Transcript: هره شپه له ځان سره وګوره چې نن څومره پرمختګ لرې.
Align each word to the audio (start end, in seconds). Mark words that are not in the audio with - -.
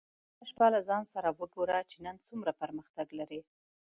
هره 0.35 0.45
شپه 0.49 0.67
له 0.73 0.79
ځان 0.87 1.03
سره 1.13 1.29
وګوره 1.39 1.77
چې 1.89 1.97
نن 2.05 2.15
څومره 2.27 2.51
پرمختګ 2.61 3.07
لرې. 3.19 3.41